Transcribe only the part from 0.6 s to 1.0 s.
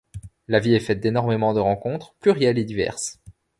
est faite